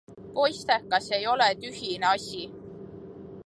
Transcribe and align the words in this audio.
Poistekas 0.37 1.11
ei 1.17 1.21
ole 1.33 1.49
tühine 1.65 2.11
asi! 2.15 2.43